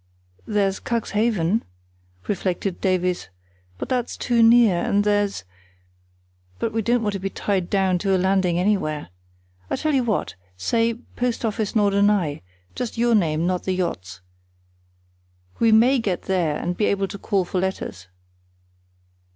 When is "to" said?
7.13-7.19, 7.99-8.17, 17.07-17.19